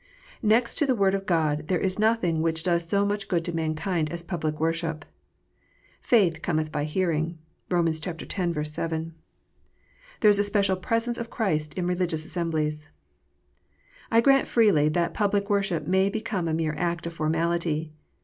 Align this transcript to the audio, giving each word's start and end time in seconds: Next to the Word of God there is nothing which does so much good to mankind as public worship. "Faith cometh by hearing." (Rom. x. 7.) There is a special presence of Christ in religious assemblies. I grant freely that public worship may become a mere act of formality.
Next 0.41 0.79
to 0.79 0.87
the 0.87 0.95
Word 0.95 1.13
of 1.13 1.27
God 1.27 1.67
there 1.67 1.79
is 1.79 1.99
nothing 1.99 2.41
which 2.41 2.63
does 2.63 2.89
so 2.89 3.05
much 3.05 3.27
good 3.27 3.45
to 3.45 3.53
mankind 3.55 4.11
as 4.11 4.23
public 4.23 4.59
worship. 4.59 5.05
"Faith 6.01 6.41
cometh 6.41 6.71
by 6.71 6.85
hearing." 6.85 7.37
(Rom. 7.69 7.87
x. 7.87 7.99
7.) 8.01 9.13
There 10.21 10.29
is 10.31 10.39
a 10.39 10.43
special 10.43 10.75
presence 10.75 11.19
of 11.19 11.29
Christ 11.29 11.75
in 11.75 11.85
religious 11.85 12.25
assemblies. 12.25 12.89
I 14.09 14.21
grant 14.21 14.47
freely 14.47 14.89
that 14.89 15.13
public 15.13 15.51
worship 15.51 15.85
may 15.85 16.09
become 16.09 16.47
a 16.47 16.53
mere 16.55 16.73
act 16.79 17.05
of 17.05 17.13
formality. 17.13 17.93